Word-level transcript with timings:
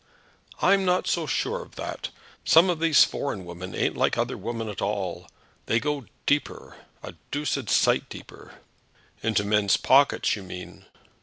"I'm 0.63 0.83
not 0.83 1.05
so 1.05 1.27
sure 1.27 1.61
of 1.61 1.75
that. 1.75 2.09
Some 2.43 2.71
of 2.71 2.79
these 2.79 3.03
foreign 3.03 3.45
women 3.45 3.75
ain't 3.75 3.95
like 3.95 4.17
other 4.17 4.35
women 4.35 4.67
at 4.67 4.81
all. 4.81 5.29
They 5.67 5.79
go 5.79 6.05
deeper; 6.25 6.77
a 7.03 7.13
doosed 7.31 7.69
sight 7.69 8.09
deeper." 8.09 8.53
"Into 9.21 9.43
men's 9.43 9.77
pockets, 9.77 10.35
you 10.35 10.41
mean." 10.41 10.87